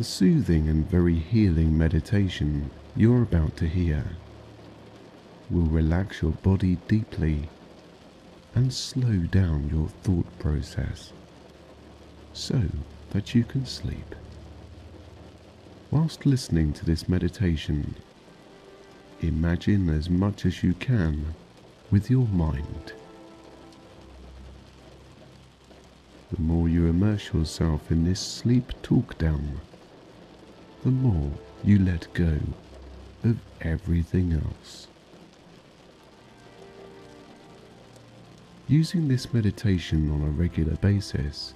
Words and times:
The 0.00 0.04
soothing 0.04 0.70
and 0.70 0.88
very 0.88 1.16
healing 1.18 1.76
meditation 1.76 2.70
you're 2.96 3.20
about 3.20 3.58
to 3.58 3.68
hear 3.68 4.02
will 5.50 5.66
relax 5.66 6.22
your 6.22 6.30
body 6.30 6.78
deeply 6.88 7.50
and 8.54 8.72
slow 8.72 9.18
down 9.30 9.68
your 9.68 9.88
thought 9.88 10.38
process 10.38 11.12
so 12.32 12.62
that 13.10 13.34
you 13.34 13.44
can 13.44 13.66
sleep. 13.66 14.14
Whilst 15.90 16.24
listening 16.24 16.72
to 16.72 16.86
this 16.86 17.06
meditation, 17.06 17.94
imagine 19.20 19.90
as 19.90 20.08
much 20.08 20.46
as 20.46 20.62
you 20.62 20.72
can 20.72 21.34
with 21.90 22.08
your 22.08 22.26
mind. 22.28 22.94
The 26.32 26.40
more 26.40 26.70
you 26.70 26.86
immerse 26.86 27.34
yourself 27.34 27.90
in 27.90 28.04
this 28.04 28.20
sleep 28.20 28.72
talk 28.80 29.18
down, 29.18 29.60
the 30.82 30.90
more 30.90 31.30
you 31.62 31.78
let 31.78 32.12
go 32.14 32.38
of 33.24 33.38
everything 33.60 34.32
else. 34.32 34.86
Using 38.66 39.08
this 39.08 39.32
meditation 39.34 40.10
on 40.10 40.22
a 40.22 40.30
regular 40.30 40.76
basis 40.76 41.54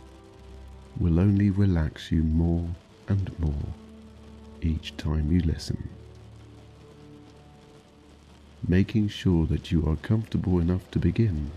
will 0.99 1.19
only 1.19 1.51
relax 1.51 2.13
you 2.13 2.23
more 2.23 2.69
and 3.09 3.39
more 3.39 3.67
each 4.61 4.97
time 4.97 5.33
you 5.33 5.41
listen. 5.41 5.89
Making 8.67 9.09
sure 9.09 9.47
that 9.47 9.71
you 9.73 9.87
are 9.89 9.97
comfortable 9.97 10.59
enough 10.59 10.91
to 10.91 10.99
begin, 10.99 11.51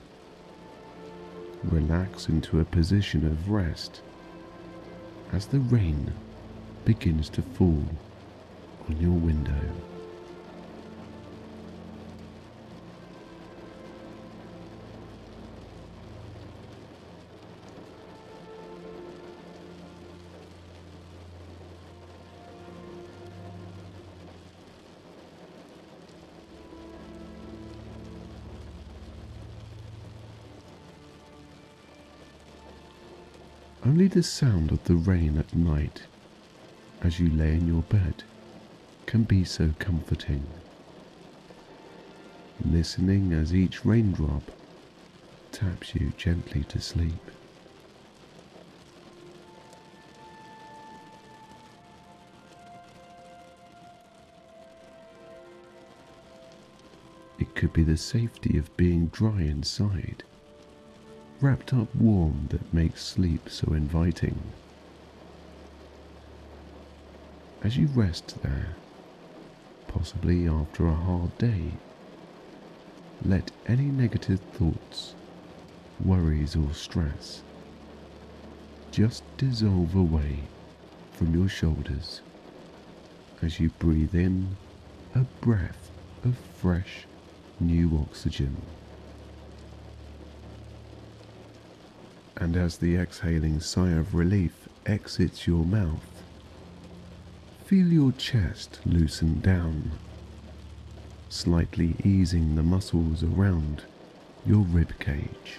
relax 1.63 2.29
into 2.29 2.59
a 2.59 2.65
position 2.65 3.25
of 3.25 3.49
rest 3.49 4.01
as 5.33 5.47
the 5.47 5.59
rain 5.59 6.13
begins 6.87 7.27
to 7.27 7.41
fall 7.41 7.83
on 8.87 8.97
your 9.01 9.11
window. 9.11 9.51
Only 33.85 34.07
the 34.07 34.23
sound 34.23 34.71
of 34.71 34.81
the 34.85 34.95
rain 34.95 35.37
at 35.37 35.53
night 35.53 36.03
as 37.03 37.19
you 37.19 37.29
lay 37.29 37.53
in 37.53 37.67
your 37.67 37.83
bed 37.83 38.23
can 39.05 39.23
be 39.23 39.43
so 39.43 39.73
comforting. 39.79 40.45
Listening 42.65 43.33
as 43.33 43.53
each 43.53 43.85
raindrop 43.85 44.43
taps 45.51 45.95
you 45.95 46.11
gently 46.17 46.63
to 46.65 46.81
sleep. 46.81 47.13
It 57.39 57.53
could 57.55 57.71
be 57.73 57.83
the 57.83 57.97
safety 57.97 58.57
of 58.57 58.75
being 58.75 59.07
dry 59.07 59.41
inside, 59.41 60.23
wrapped 61.39 61.73
up 61.73 61.93
warm 61.95 62.47
that 62.49 62.73
makes 62.73 63.03
sleep 63.05 63.49
so 63.49 63.73
inviting. 63.73 64.39
As 67.63 67.75
you 67.75 67.87
rest 67.87 68.41
there, 68.43 68.75
possibly 69.87 70.47
after 70.47 70.87
a 70.87 70.93
hard 70.93 71.35
day, 71.37 71.71
let 73.25 73.51
any 73.65 73.85
negative 73.85 74.39
thoughts, 74.53 75.15
worries, 76.03 76.55
or 76.55 76.71
stress 76.73 77.41
just 78.91 79.23
dissolve 79.37 79.95
away 79.95 80.39
from 81.11 81.33
your 81.33 81.49
shoulders 81.49 82.21
as 83.41 83.59
you 83.59 83.69
breathe 83.79 84.15
in 84.15 84.55
a 85.15 85.19
breath 85.41 85.91
of 86.23 86.37
fresh, 86.37 87.05
new 87.59 87.97
oxygen. 88.07 88.55
And 92.35 92.55
as 92.55 92.77
the 92.77 92.95
exhaling 92.95 93.59
sigh 93.59 93.91
of 93.91 94.13
relief 94.13 94.69
exits 94.85 95.47
your 95.47 95.65
mouth, 95.65 96.16
feel 97.67 97.87
your 97.91 98.13
chest 98.13 98.79
loosen 98.85 99.41
down, 99.41 99.91
slightly 101.27 101.93
easing 102.01 102.55
the 102.55 102.63
muscles 102.63 103.25
around 103.25 103.83
your 104.45 104.61
rib 104.61 104.97
cage. 104.99 105.57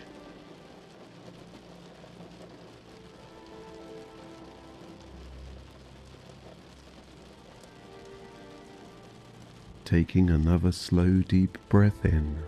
Taking 9.84 10.30
another 10.30 10.72
slow, 10.72 11.20
deep 11.20 11.58
breath 11.68 12.06
in, 12.06 12.38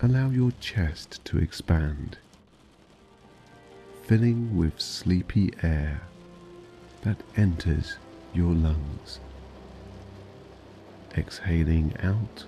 allow 0.00 0.30
your 0.30 0.52
chest 0.52 1.22
to 1.26 1.36
expand, 1.36 2.16
filling 4.04 4.56
with 4.56 4.80
sleepy 4.80 5.52
air 5.62 6.00
that 7.02 7.22
enters 7.36 7.98
your 8.36 8.54
lungs. 8.54 9.18
Exhaling 11.16 11.94
out, 12.02 12.44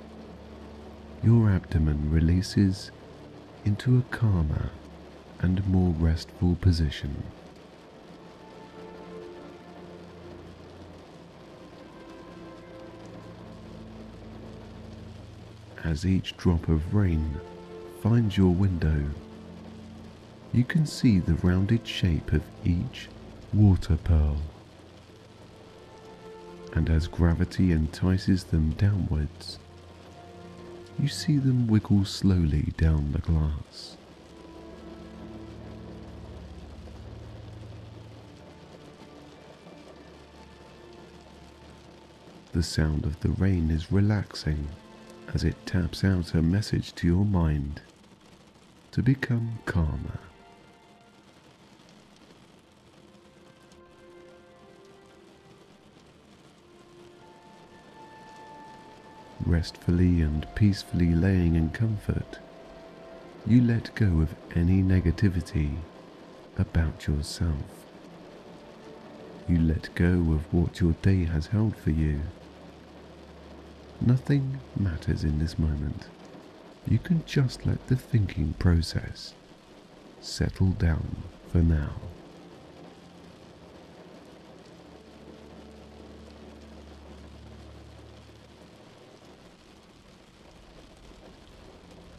your 1.23 1.49
abdomen 1.49 2.11
releases 2.11 2.91
into 3.65 3.99
a 3.99 4.15
calmer 4.15 4.71
and 5.41 5.67
more 5.67 5.95
restful 5.99 6.57
position. 6.61 7.23
As 15.83 16.05
each 16.05 16.37
drop 16.37 16.69
of 16.69 16.95
rain 16.95 17.41
finds 18.03 18.37
your 18.37 18.53
window, 18.53 19.05
you 20.53 20.65
can 20.65 20.85
see 20.85 21.19
the 21.19 21.35
rounded 21.35 21.87
shape 21.87 22.33
of 22.33 22.43
each 22.63 23.09
water 23.55 23.97
pearl. 23.97 24.37
And 26.79 26.91
as 26.91 27.09
gravity 27.09 27.73
entices 27.73 28.45
them 28.45 28.71
downwards, 28.79 29.59
you 30.97 31.09
see 31.09 31.37
them 31.37 31.67
wiggle 31.67 32.05
slowly 32.05 32.73
down 32.77 33.11
the 33.11 33.19
glass. 33.19 33.97
The 42.53 42.63
sound 42.63 43.05
of 43.05 43.19
the 43.19 43.31
rain 43.31 43.73
is 43.73 43.91
relaxing 43.91 44.69
as 45.35 45.43
it 45.43 45.57
taps 45.67 46.05
out 46.05 46.33
a 46.35 46.43
message 46.43 46.95
to 46.95 47.09
your 47.09 47.25
mind 47.25 47.81
to 48.93 49.03
become 49.03 49.59
calmer. 49.67 50.21
Restfully 59.49 60.21
and 60.21 60.47
peacefully 60.55 61.15
laying 61.15 61.57
in 61.57 61.71
comfort, 61.71 62.39
you 63.47 63.63
let 63.63 63.95
go 63.95 64.21
of 64.21 64.35
any 64.55 64.83
negativity 64.83 65.77
about 66.59 67.07
yourself. 67.07 67.87
You 69.49 69.59
let 69.59 69.89
go 69.95 70.35
of 70.35 70.53
what 70.53 70.81
your 70.83 70.93
day 71.01 71.25
has 71.25 71.47
held 71.47 71.77
for 71.77 71.93
you. 71.93 72.21
Nothing 74.03 74.61
matters 74.79 75.25
in 75.25 75.39
this 75.39 75.59
moment. 75.59 76.09
You 76.87 76.99
can 76.99 77.25
just 77.25 77.65
let 77.65 77.87
the 77.87 77.97
thinking 77.97 78.53
process 78.59 79.33
settle 80.21 80.73
down 80.73 81.23
for 81.51 81.63
now. 81.63 81.93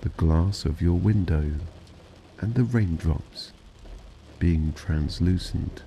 The 0.10 0.26
glass 0.26 0.66
of 0.66 0.82
your 0.82 0.98
window 0.98 1.52
and 2.40 2.56
the 2.56 2.64
raindrops 2.64 3.52
being 4.40 4.74
translucent 4.74 5.84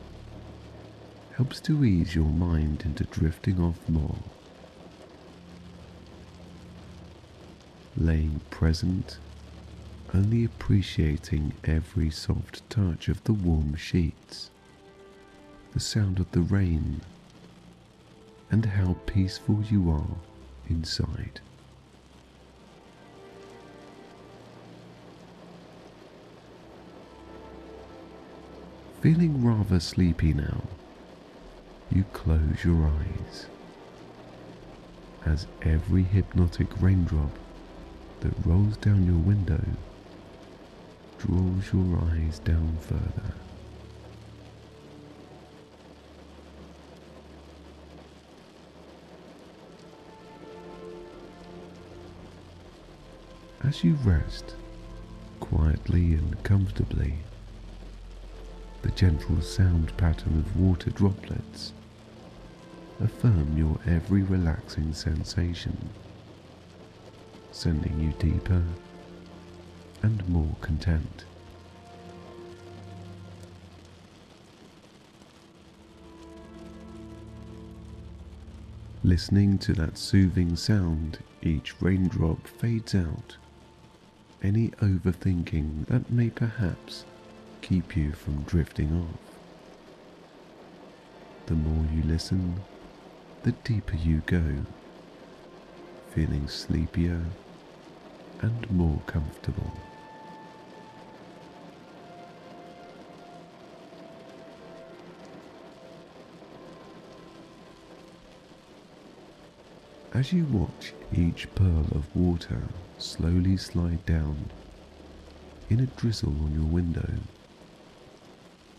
helps 1.35 1.61
to 1.63 1.85
ease 1.85 2.15
your 2.15 2.31
mind 2.31 2.83
into 2.85 3.03
drifting 3.03 3.61
off 3.61 3.89
more. 3.89 4.17
Laying 7.97 8.41
present, 8.49 9.19
only 10.15 10.45
appreciating 10.45 11.55
every 11.65 12.11
soft 12.11 12.69
touch 12.71 13.09
of 13.09 13.25
the 13.25 13.35
warm 13.35 13.75
sheets, 13.75 14.51
the 15.73 15.81
sound 15.81 16.21
of 16.21 16.31
the 16.31 16.43
rain 16.43 17.01
and 18.53 18.65
how 18.65 18.95
peaceful 19.05 19.65
you 19.69 19.91
are 19.91 20.17
inside. 20.69 21.41
Feeling 29.03 29.45
rather 29.45 29.81
sleepy 29.81 30.33
now, 30.33 30.63
you 31.89 32.05
close 32.13 32.63
your 32.63 32.87
eyes 32.87 33.49
as 35.27 35.49
every 35.63 36.05
hypnotic 36.05 36.81
raindrop 36.81 37.37
that 38.21 38.47
rolls 38.47 38.77
down 38.77 39.05
your 39.05 39.19
window 39.19 39.61
draws 41.19 41.73
your 41.73 41.99
eyes 42.13 42.39
down 42.39 42.79
further. 42.79 43.35
As 53.65 53.83
you 53.83 53.95
rest 54.05 54.55
quietly 55.41 56.15
and 56.15 56.41
comfortably, 56.45 57.25
the 58.83 58.91
gentle 58.91 59.41
sound 59.41 59.97
pattern 59.97 60.39
of 60.39 60.57
water 60.61 60.91
droplets 60.91 61.73
affirm 63.01 63.57
your 63.57 63.79
every 63.87 64.23
relaxing 64.23 64.93
sensation, 64.93 65.77
sending 67.53 67.99
you 68.01 68.13
deeper 68.19 68.63
and 70.03 70.29
more 70.29 70.55
content. 70.61 71.25
Listening 79.05 79.59
to 79.59 79.73
that 79.75 79.99
soothing 79.99 80.55
sound, 80.55 81.19
each 81.43 81.81
raindrop 81.81 82.47
fades 82.47 82.95
out 82.95 83.37
any 84.43 84.69
overthinking 84.81 85.87
that 85.87 86.11
may 86.11 86.31
perhaps 86.31 87.05
keep 87.63 87.97
you 87.97 88.13
from 88.13 88.43
drifting 88.43 88.93
off. 88.93 89.21
The 91.47 91.55
more 91.55 91.87
you 91.95 92.03
listen, 92.03 92.61
the 93.45 93.53
deeper 93.53 93.97
you 93.97 94.23
go, 94.27 94.43
feeling 96.11 96.49
sleepier 96.49 97.23
and 98.41 98.71
more 98.71 99.01
comfortable. 99.07 99.73
As 110.13 110.33
you 110.33 110.45
watch 110.47 110.93
each 111.15 111.49
pearl 111.55 111.87
of 111.93 112.15
water 112.15 112.63
slowly 112.99 113.57
slide 113.57 114.05
down 114.05 114.51
in 115.71 115.81
a 115.81 115.87
drizzle 115.87 116.35
on 116.45 116.53
your 116.53 116.65
window, 116.71 117.09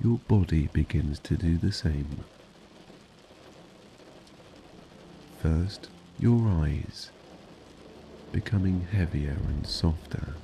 your 0.02 0.20
body 0.28 0.70
begins 0.74 1.20
to 1.20 1.36
do 1.36 1.58
the 1.58 1.72
same. 1.72 2.24
First, 5.42 5.90
your 6.20 6.48
eyes, 6.48 7.12
becoming 8.32 8.88
heavier 8.92 9.38
and 9.48 9.68
softer, 9.68 10.36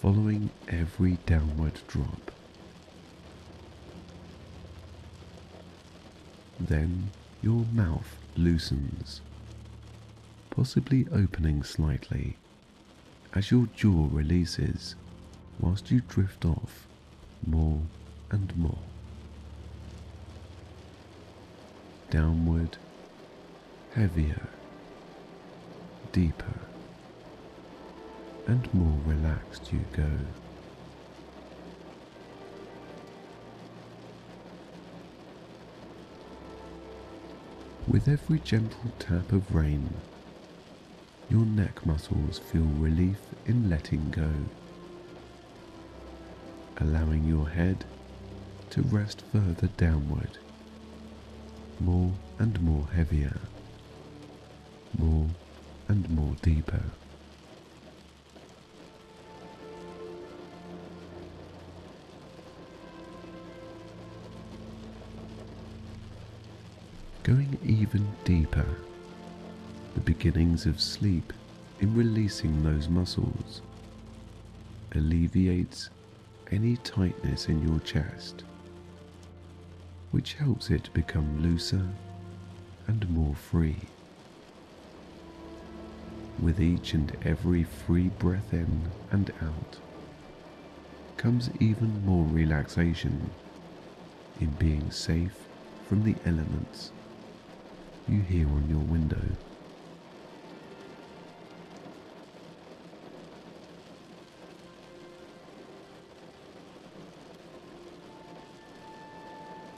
following 0.00 0.50
every 0.68 1.18
downward 1.26 1.80
drop. 1.88 2.30
Then 6.60 7.10
your 7.42 7.64
mouth 7.72 8.16
loosens 8.36 9.20
possibly 10.50 11.06
opening 11.12 11.62
slightly 11.62 12.36
as 13.34 13.50
your 13.50 13.66
jaw 13.74 14.08
releases 14.10 14.94
whilst 15.58 15.90
you 15.90 16.00
drift 16.08 16.44
off 16.44 16.86
more 17.46 17.80
and 18.34 18.56
more. 18.56 18.78
Downward, 22.10 22.76
heavier, 23.94 24.48
deeper, 26.10 26.58
and 28.48 28.74
more 28.74 28.98
relaxed 29.06 29.72
you 29.72 29.84
go. 29.92 30.10
With 37.86 38.08
every 38.08 38.40
gentle 38.40 38.90
tap 38.98 39.30
of 39.30 39.54
rain, 39.54 39.94
your 41.30 41.46
neck 41.46 41.86
muscles 41.86 42.40
feel 42.40 42.62
relief 42.62 43.20
in 43.46 43.70
letting 43.70 44.10
go, 44.10 44.30
allowing 46.78 47.24
your 47.24 47.48
head 47.48 47.84
to 48.74 48.82
rest 48.82 49.22
further 49.30 49.68
downward, 49.76 50.36
more 51.78 52.10
and 52.40 52.60
more 52.60 52.88
heavier, 52.92 53.38
more 54.98 55.28
and 55.86 56.10
more 56.10 56.34
deeper. 56.42 56.82
Going 67.22 67.56
even 67.64 68.04
deeper. 68.24 68.66
The 69.94 70.00
beginnings 70.00 70.66
of 70.66 70.80
sleep 70.80 71.32
in 71.78 71.94
releasing 71.94 72.64
those 72.64 72.88
muscles. 72.88 73.62
Alleviates 74.96 75.90
any 76.50 76.76
tightness 76.78 77.46
in 77.46 77.64
your 77.64 77.78
chest, 77.78 78.42
which 80.14 80.34
helps 80.34 80.70
it 80.70 80.94
become 80.94 81.42
looser 81.42 81.88
and 82.86 83.10
more 83.10 83.34
free. 83.34 83.74
With 86.40 86.60
each 86.60 86.94
and 86.94 87.16
every 87.24 87.64
free 87.64 88.10
breath 88.20 88.52
in 88.52 88.92
and 89.10 89.32
out 89.42 89.76
comes 91.16 91.50
even 91.58 92.06
more 92.06 92.24
relaxation 92.26 93.28
in 94.40 94.50
being 94.50 94.88
safe 94.92 95.36
from 95.88 96.04
the 96.04 96.14
elements 96.24 96.92
you 98.06 98.20
hear 98.20 98.46
on 98.46 98.70
your 98.70 98.78
window. 98.78 99.20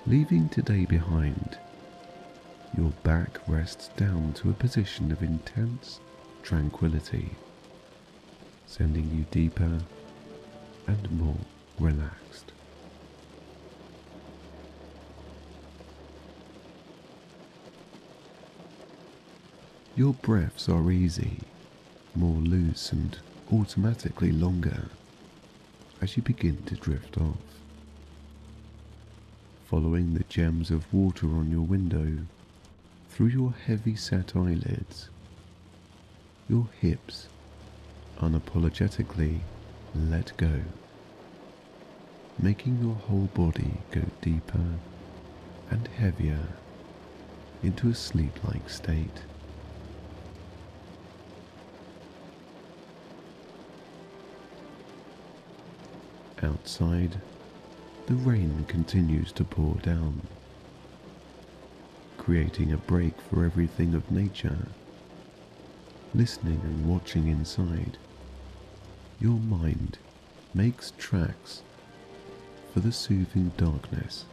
Leaving 0.08 0.48
today 0.48 0.84
behind, 0.84 1.58
your 2.78 2.92
back 3.02 3.40
rests 3.48 3.88
down 3.96 4.32
to 4.34 4.50
a 4.50 4.52
position 4.52 5.10
of 5.10 5.20
intense 5.20 5.98
tranquility, 6.44 7.30
sending 8.66 9.10
you 9.10 9.24
deeper 9.32 9.80
and 10.86 11.10
more 11.10 11.34
relaxed. 11.80 12.52
Your 19.96 20.14
breaths 20.14 20.68
are 20.68 20.92
easy, 20.92 21.40
more 22.14 22.40
loose 22.42 22.92
and 22.92 23.18
automatically 23.52 24.30
longer 24.30 24.84
as 26.00 26.16
you 26.16 26.22
begin 26.22 26.62
to 26.66 26.76
drift 26.76 27.18
off 27.18 27.56
following 29.68 30.14
the 30.14 30.24
gems 30.28 30.70
of 30.70 30.92
water 30.94 31.26
on 31.26 31.50
your 31.50 31.62
window 31.62 32.18
through 33.10 33.26
your 33.26 33.52
heavy 33.66 33.96
set 33.96 34.36
eyelids. 34.36 35.08
Your 36.48 36.68
hips 36.80 37.26
unapologetically 38.20 39.40
let 39.94 40.36
go, 40.36 40.60
making 42.38 42.80
your 42.80 42.94
whole 42.94 43.28
body 43.34 43.78
go 43.90 44.02
deeper 44.20 44.64
and 45.70 45.88
heavier 45.88 46.46
into 47.62 47.88
a 47.88 47.94
sleep-like 47.94 48.70
state. 48.70 49.22
Outside, 56.40 57.20
the 58.06 58.14
rain 58.14 58.64
continues 58.68 59.32
to 59.32 59.42
pour 59.42 59.74
down, 59.76 60.20
creating 62.18 62.72
a 62.72 62.76
break 62.76 63.20
for 63.20 63.44
everything 63.44 63.94
of 63.94 64.10
nature. 64.12 64.68
Listening 66.14 66.60
and 66.62 66.88
watching 66.88 67.26
inside, 67.26 67.98
your 69.20 69.38
mind 69.38 69.98
makes 70.54 70.92
tracks 70.96 71.62
for 72.72 72.78
the 72.78 72.92
soothing 72.92 73.50
darkness 73.56 74.24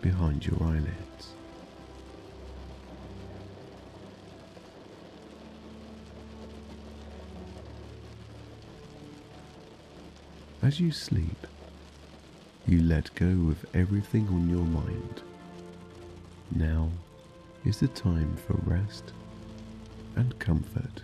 behind 0.00 0.46
your 0.46 0.62
eyelids. 0.62 1.34
As 10.62 10.80
you 10.80 10.90
sleep, 10.90 11.46
you 12.68 12.82
let 12.82 13.14
go 13.14 13.26
of 13.26 13.64
everything 13.74 14.26
on 14.28 14.50
your 14.50 14.64
mind. 14.64 15.22
Now 16.52 16.90
is 17.64 17.78
the 17.78 17.88
time 17.88 18.36
for 18.36 18.54
rest 18.64 19.12
and 20.16 20.36
comfort. 20.40 21.02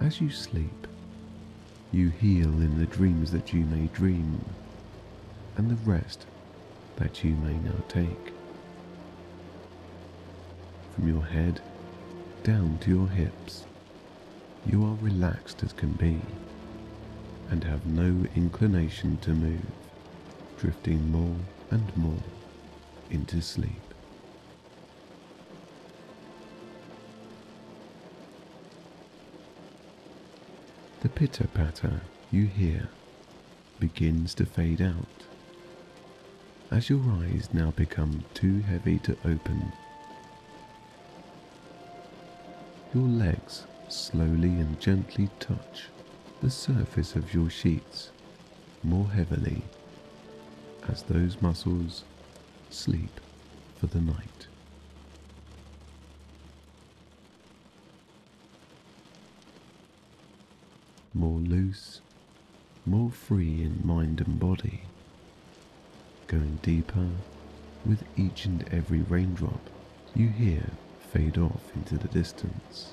As 0.00 0.20
you 0.20 0.30
sleep, 0.30 0.86
you 1.92 2.10
heal 2.10 2.48
in 2.48 2.78
the 2.78 2.86
dreams 2.86 3.32
that 3.32 3.54
you 3.54 3.64
may 3.64 3.86
dream 3.86 4.44
and 5.56 5.70
the 5.70 5.90
rest 5.90 6.26
that 6.96 7.24
you 7.24 7.34
may 7.36 7.54
now 7.54 7.82
take. 7.88 8.32
From 10.94 11.08
your 11.08 11.24
head 11.24 11.60
down 12.42 12.78
to 12.82 12.90
your 12.90 13.08
hips, 13.08 13.64
you 14.66 14.84
are 14.84 14.96
relaxed 15.00 15.62
as 15.62 15.72
can 15.72 15.92
be 15.92 16.20
and 17.50 17.64
have 17.64 17.86
no 17.86 18.26
inclination 18.34 19.16
to 19.18 19.30
move, 19.30 19.66
drifting 20.58 21.10
more 21.10 21.36
and 21.70 21.96
more 21.96 22.22
into 23.10 23.40
sleep. 23.40 23.70
The 31.00 31.08
pitter 31.08 31.46
patter 31.46 32.00
you 32.32 32.46
hear 32.46 32.88
begins 33.78 34.34
to 34.34 34.46
fade 34.46 34.80
out 34.82 35.06
as 36.70 36.90
your 36.90 37.02
eyes 37.22 37.48
now 37.52 37.70
become 37.70 38.24
too 38.34 38.60
heavy 38.60 38.98
to 38.98 39.16
open. 39.24 39.72
Your 42.92 43.06
legs 43.06 43.66
slowly 43.88 44.48
and 44.48 44.80
gently 44.80 45.28
touch 45.38 45.84
the 46.42 46.50
surface 46.50 47.16
of 47.16 47.32
your 47.32 47.48
sheets 47.48 48.10
more 48.82 49.08
heavily 49.08 49.62
as 50.88 51.02
those 51.02 51.40
muscles 51.40 52.04
sleep 52.70 53.20
for 53.78 53.86
the 53.86 54.00
night. 54.00 54.46
More 61.14 61.38
loose, 61.38 62.00
more 62.84 63.10
free 63.10 63.62
in 63.62 63.80
mind 63.82 64.20
and 64.20 64.38
body, 64.38 64.82
going 66.26 66.58
deeper 66.62 67.08
with 67.86 68.04
each 68.16 68.44
and 68.44 68.68
every 68.70 69.00
raindrop 69.00 69.70
you 70.14 70.28
hear 70.28 70.64
fade 71.12 71.38
off 71.38 71.62
into 71.74 71.96
the 71.96 72.08
distance 72.08 72.92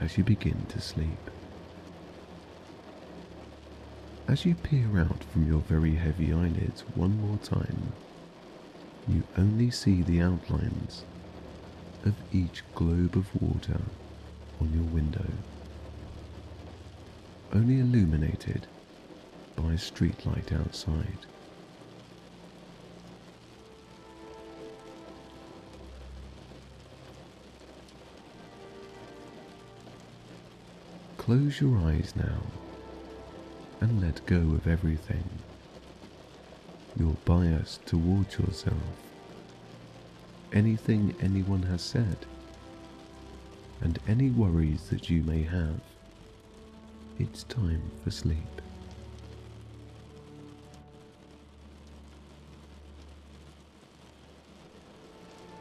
as 0.00 0.18
you 0.18 0.24
begin 0.24 0.66
to 0.68 0.80
sleep. 0.80 1.30
As 4.28 4.44
you 4.44 4.56
peer 4.56 4.98
out 4.98 5.22
from 5.22 5.46
your 5.46 5.60
very 5.60 5.94
heavy 5.94 6.32
eyelids 6.32 6.80
one 6.96 7.16
more 7.20 7.38
time, 7.38 7.92
you 9.06 9.22
only 9.38 9.70
see 9.70 10.02
the 10.02 10.20
outlines 10.20 11.04
of 12.04 12.16
each 12.32 12.64
globe 12.74 13.16
of 13.16 13.40
water 13.40 13.80
on 14.60 14.72
your 14.74 14.82
window, 14.82 15.30
only 17.52 17.78
illuminated 17.78 18.66
by 19.54 19.74
a 19.74 19.76
streetlight 19.76 20.52
outside. 20.52 21.26
Close 31.16 31.60
your 31.60 31.78
eyes 31.78 32.12
now 32.16 32.40
and 33.80 34.00
let 34.00 34.24
go 34.26 34.36
of 34.36 34.66
everything. 34.66 35.24
Your 36.98 37.16
bias 37.24 37.78
towards 37.84 38.38
yourself, 38.38 38.74
anything 40.52 41.14
anyone 41.20 41.62
has 41.64 41.82
said, 41.82 42.16
and 43.80 43.98
any 44.08 44.30
worries 44.30 44.88
that 44.88 45.10
you 45.10 45.22
may 45.22 45.42
have. 45.42 45.80
It's 47.18 47.44
time 47.44 47.82
for 48.02 48.10
sleep. 48.10 48.38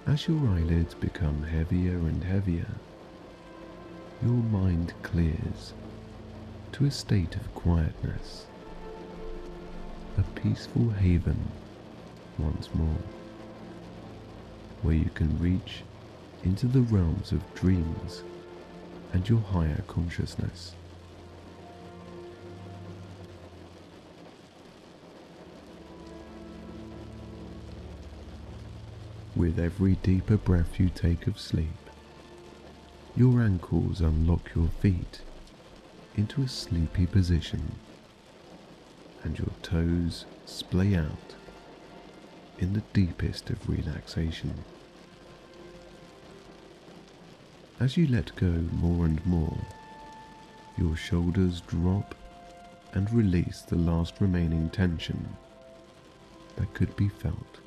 As 0.07 0.27
your 0.27 0.37
eyelids 0.49 0.93
become 0.93 1.41
heavier 1.43 1.97
and 1.97 2.23
heavier, 2.23 2.67
your 4.21 4.31
mind 4.31 4.93
clears 5.01 5.73
to 6.75 6.85
a 6.85 6.91
state 6.91 7.37
of 7.37 7.55
quietness, 7.55 8.47
a 10.17 10.21
peaceful 10.37 10.89
haven 10.89 11.39
once 12.37 12.67
more, 12.73 12.97
where 14.81 14.95
you 14.95 15.09
can 15.13 15.39
reach 15.39 15.83
into 16.43 16.67
the 16.67 16.81
realms 16.81 17.31
of 17.31 17.53
dreams 17.53 18.23
and 19.13 19.29
your 19.29 19.39
higher 19.39 19.81
consciousness. 19.87 20.73
With 29.33 29.59
every 29.59 29.95
deeper 30.03 30.35
breath 30.35 30.77
you 30.77 30.89
take 30.89 31.25
of 31.27 31.39
sleep, 31.39 31.69
your 33.15 33.41
ankles 33.41 34.01
unlock 34.01 34.53
your 34.53 34.67
feet 34.81 35.21
into 36.15 36.41
a 36.41 36.47
sleepy 36.47 37.05
position 37.05 37.75
and 39.23 39.37
your 39.37 39.49
toes 39.61 40.25
splay 40.45 40.95
out 40.95 41.35
in 42.59 42.73
the 42.73 42.83
deepest 42.93 43.49
of 43.49 43.69
relaxation. 43.69 44.53
As 47.79 47.97
you 47.97 48.07
let 48.07 48.35
go 48.35 48.47
more 48.47 49.05
and 49.05 49.25
more, 49.25 49.57
your 50.77 50.95
shoulders 50.95 51.61
drop 51.61 52.15
and 52.93 53.11
release 53.11 53.61
the 53.61 53.75
last 53.75 54.15
remaining 54.21 54.69
tension 54.69 55.27
that 56.55 56.73
could 56.73 56.95
be 56.95 57.09
felt, 57.09 57.59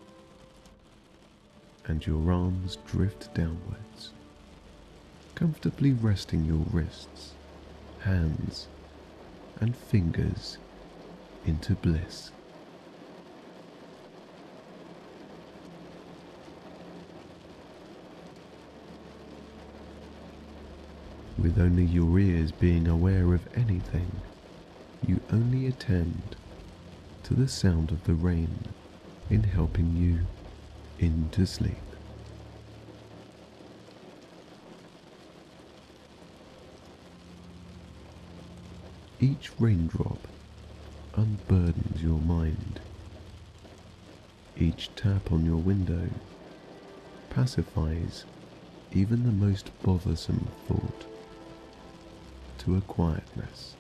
and 1.87 2.07
your 2.07 2.33
arms 2.33 2.79
drift 2.87 3.35
downwards 3.35 4.13
comfortably 5.39 5.93
resting 5.93 6.45
your 6.45 6.65
wrists, 6.73 7.35
hands, 8.09 8.69
and 9.61 9.77
fingers 9.77 10.57
into 11.45 11.75
bliss. 11.75 12.31
With 21.37 21.59
only 21.59 21.85
your 21.85 22.19
ears 22.19 22.51
being 22.51 22.89
aware 22.89 23.35
of 23.35 23.47
anything, 23.55 24.11
you 25.07 25.21
only 25.31 25.67
attend 25.67 26.35
to 27.25 27.35
the 27.35 27.47
sound 27.47 27.91
of 27.91 28.05
the 28.05 28.15
rain 28.15 28.59
in 29.29 29.43
helping 29.43 29.95
you 29.95 30.21
into 30.99 31.45
sleep. 31.45 31.88
Each 39.21 39.51
raindrop 39.59 40.29
unburdens 41.17 42.01
your 42.01 42.21
mind. 42.21 42.79
Each 44.57 44.95
tap 44.95 45.33
on 45.33 45.45
your 45.45 45.57
window 45.57 46.09
pacifies 47.29 48.25
even 48.93 49.25
the 49.25 49.33
most 49.33 49.71
bothersome 49.83 50.47
thought 50.69 51.07
to 52.59 52.77
a 52.77 52.81
quietness. 52.83 53.75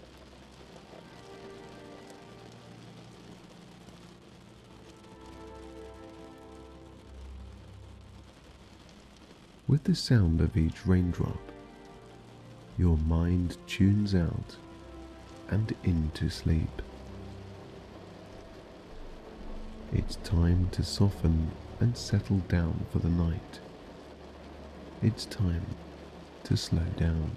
With 9.69 9.85
the 9.85 9.95
sound 9.95 10.41
of 10.41 10.57
each 10.57 10.85
raindrop, 10.85 11.53
your 12.77 12.97
mind 12.97 13.57
tunes 13.69 14.17
out 14.17 14.57
and 15.49 15.75
into 15.85 16.29
sleep. 16.29 16.83
It's 19.93 20.17
time 20.17 20.69
to 20.73 20.85
soften 20.85 21.51
and 21.81 21.97
settle 21.97 22.39
down 22.49 22.87
for 22.91 22.99
the 22.99 23.09
night. 23.09 23.61
It's 25.03 25.25
time 25.25 25.65
to 26.45 26.57
slow 26.57 26.85
down. 26.97 27.31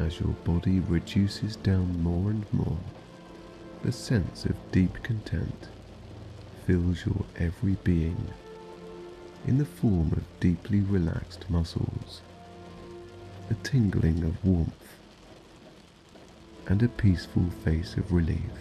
As 0.00 0.18
your 0.18 0.30
body 0.44 0.80
reduces 0.80 1.56
down 1.56 2.02
more 2.02 2.30
and 2.30 2.50
more, 2.52 2.78
the 3.82 3.92
sense 3.92 4.44
of 4.44 4.56
deep 4.72 5.02
content 5.02 5.68
fills 6.72 7.04
your 7.04 7.26
every 7.36 7.76
being 7.84 8.16
in 9.46 9.58
the 9.58 9.64
form 9.64 10.10
of 10.12 10.40
deeply 10.40 10.80
relaxed 10.80 11.44
muscles, 11.50 12.22
a 13.50 13.54
tingling 13.62 14.24
of 14.24 14.42
warmth, 14.42 14.96
and 16.68 16.82
a 16.82 16.88
peaceful 16.88 17.44
face 17.62 17.98
of 17.98 18.10
relief. 18.10 18.54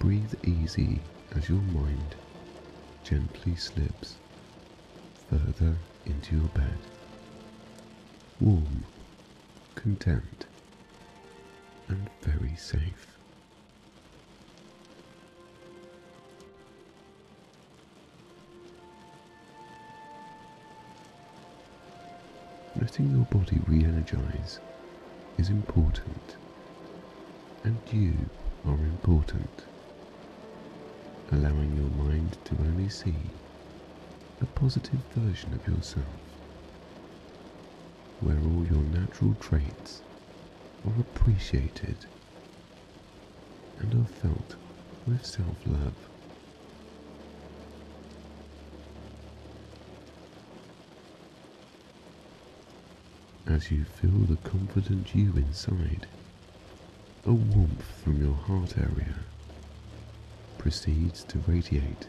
Breathe 0.00 0.34
easy 0.44 0.98
as 1.36 1.48
your 1.48 1.62
mind 1.62 2.16
gently 3.04 3.54
slips 3.54 4.16
further 5.28 5.76
into 6.06 6.34
your 6.34 6.48
bed. 6.48 6.78
Warm, 8.40 8.84
content, 9.76 10.46
and 11.86 12.10
very 12.22 12.56
safe. 12.56 13.19
Letting 22.80 23.10
your 23.10 23.26
body 23.26 23.60
re 23.66 23.84
energize 23.84 24.58
is 25.36 25.50
important, 25.50 26.36
and 27.62 27.78
you 27.92 28.14
are 28.64 28.72
important. 28.72 29.66
Allowing 31.30 31.76
your 31.76 31.90
mind 31.90 32.38
to 32.46 32.56
only 32.58 32.88
see 32.88 33.16
a 34.40 34.46
positive 34.46 35.00
version 35.14 35.52
of 35.52 35.66
yourself, 35.68 36.06
where 38.20 38.38
all 38.38 38.64
your 38.66 38.82
natural 38.82 39.34
traits 39.34 40.02
are 40.86 41.00
appreciated 41.00 42.06
and 43.78 43.94
are 43.94 44.08
felt 44.08 44.56
with 45.06 45.24
self 45.24 45.66
love. 45.66 46.09
As 53.50 53.68
you 53.68 53.84
feel 53.84 54.26
the 54.28 54.36
confident 54.48 55.12
you 55.12 55.32
inside, 55.36 56.06
a 57.26 57.32
warmth 57.32 57.82
from 58.04 58.22
your 58.22 58.36
heart 58.36 58.78
area 58.78 59.16
proceeds 60.56 61.24
to 61.24 61.42
radiate 61.48 62.06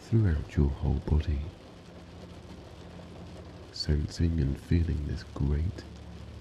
throughout 0.00 0.56
your 0.56 0.70
whole 0.70 1.00
body. 1.06 1.38
Sensing 3.70 4.40
and 4.40 4.60
feeling 4.60 5.06
this 5.06 5.22
great 5.34 5.84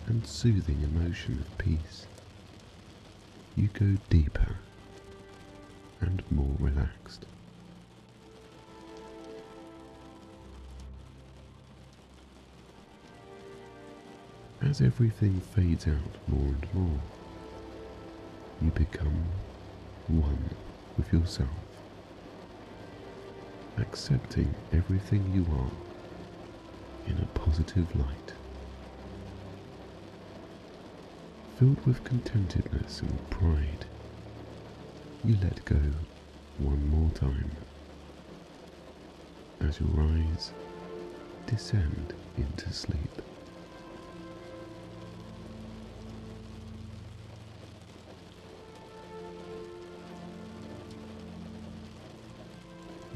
and 0.07 0.25
soothing 0.25 0.81
emotion 0.81 1.39
of 1.39 1.57
peace, 1.59 2.07
you 3.55 3.67
go 3.67 3.95
deeper 4.09 4.55
and 6.01 6.23
more 6.31 6.55
relaxed. 6.57 7.27
As 14.69 14.79
everything 14.79 15.41
fades 15.41 15.87
out 15.87 16.15
more 16.27 16.39
and 16.47 16.73
more, 16.73 16.99
you 18.61 18.71
become 18.71 19.25
one 20.07 20.49
with 20.97 21.11
yourself, 21.11 21.49
accepting 23.77 24.55
everything 24.71 25.31
you 25.33 25.45
are 25.53 27.11
in 27.11 27.17
a 27.21 27.25
positive 27.37 27.93
light. 27.95 28.33
Filled 31.59 31.85
with 31.85 32.03
contentedness 32.05 33.01
and 33.01 33.29
pride, 33.29 33.85
you 35.25 35.37
let 35.43 35.63
go 35.65 35.79
one 36.57 36.87
more 36.89 37.11
time 37.11 37.51
as 39.59 39.79
your 39.79 40.01
eyes 40.01 40.51
descend 41.47 42.13
into 42.37 42.71
sleep. 42.71 43.22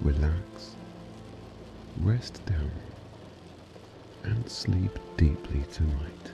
Relax, 0.07 0.77
rest 1.97 2.45
down, 2.45 2.71
and 4.23 4.49
sleep 4.49 4.97
deeply 5.17 5.65
tonight 5.69 6.31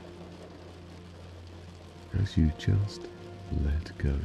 as 2.21 2.37
you 2.37 2.51
just 2.59 3.07
let 3.63 3.97
go. 3.97 4.19